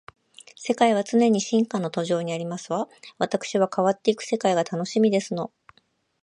[0.55, 2.89] 世界は常に進化の途上にありますわ。
[3.19, 5.53] わたくしは変わっていく世界が楽しみですの